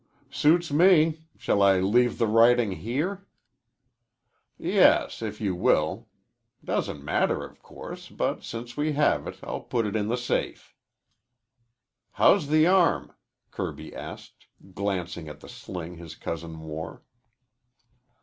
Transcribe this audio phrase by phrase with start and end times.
[0.31, 1.27] "Suits me.
[1.37, 3.27] Shall I leave the writing here?"
[4.57, 6.07] "Yes, if you will.
[6.65, 10.73] Doesn't matter, of course, but since we have it I'll put it in the safe."
[12.13, 13.13] "How's the arm?"
[13.51, 17.03] Kirby asked, glancing at the sling his cousin wore.